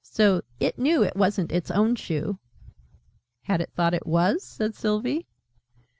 [0.03, 2.39] So it knew it wasn't its own Shoe."
[3.43, 5.27] "Had it thought it was?" said Sylvie.